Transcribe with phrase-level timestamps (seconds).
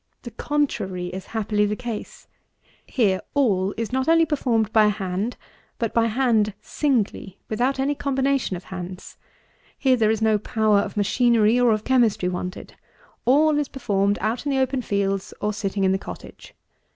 [0.23, 2.27] The contrary is happily the case:
[2.87, 5.37] here all is not only performed by hand,
[5.77, 9.17] but by hand singly, without any combination of hands.
[9.77, 12.73] Here there is no power of machinery or of chemistry wanted.
[13.25, 16.55] All is performed out in the open fields, or sitting in the cottage.